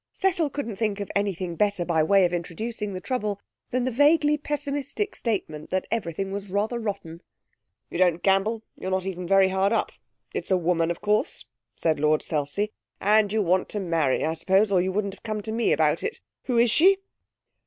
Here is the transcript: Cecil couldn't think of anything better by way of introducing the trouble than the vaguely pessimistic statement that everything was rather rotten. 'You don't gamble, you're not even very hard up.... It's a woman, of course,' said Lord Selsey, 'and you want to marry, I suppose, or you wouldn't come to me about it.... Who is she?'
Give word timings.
Cecil 0.15 0.49
couldn't 0.49 0.77
think 0.77 0.99
of 0.99 1.11
anything 1.15 1.55
better 1.55 1.85
by 1.85 2.01
way 2.01 2.25
of 2.25 2.33
introducing 2.33 2.93
the 2.93 2.99
trouble 2.99 3.39
than 3.69 3.83
the 3.83 3.91
vaguely 3.91 4.35
pessimistic 4.35 5.13
statement 5.13 5.69
that 5.69 5.85
everything 5.91 6.31
was 6.31 6.49
rather 6.49 6.79
rotten. 6.79 7.21
'You 7.91 7.99
don't 7.99 8.23
gamble, 8.23 8.63
you're 8.75 8.89
not 8.89 9.05
even 9.05 9.27
very 9.27 9.49
hard 9.49 9.71
up.... 9.71 9.91
It's 10.33 10.49
a 10.49 10.57
woman, 10.57 10.89
of 10.89 11.01
course,' 11.01 11.45
said 11.75 11.99
Lord 11.99 12.23
Selsey, 12.23 12.71
'and 12.99 13.31
you 13.31 13.43
want 13.43 13.69
to 13.69 13.79
marry, 13.79 14.25
I 14.25 14.33
suppose, 14.33 14.71
or 14.71 14.81
you 14.81 14.91
wouldn't 14.91 15.21
come 15.21 15.43
to 15.43 15.51
me 15.51 15.71
about 15.71 16.01
it.... 16.01 16.19
Who 16.45 16.57
is 16.57 16.71
she?' 16.71 16.97